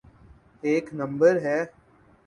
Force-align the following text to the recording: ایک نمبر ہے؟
ایک 0.63 0.85
نمبر 0.93 1.33
ہے؟ 1.41 1.59